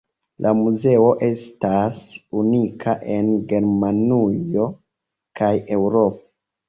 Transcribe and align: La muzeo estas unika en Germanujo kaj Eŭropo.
La 0.43 0.51
muzeo 0.59 1.09
estas 1.27 1.99
unika 2.43 2.95
en 3.17 3.29
Germanujo 3.53 4.67
kaj 5.43 5.53
Eŭropo. 5.77 6.29